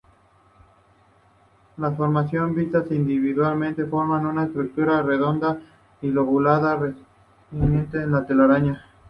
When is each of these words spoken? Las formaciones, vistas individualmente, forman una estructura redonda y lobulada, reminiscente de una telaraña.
Las 1.77 1.95
formaciones, 1.95 2.55
vistas 2.55 2.89
individualmente, 2.91 3.85
forman 3.85 4.25
una 4.25 4.45
estructura 4.45 5.03
redonda 5.03 5.61
y 6.01 6.09
lobulada, 6.09 6.75
reminiscente 7.51 7.99
de 7.99 8.07
una 8.07 8.25
telaraña. 8.25 8.83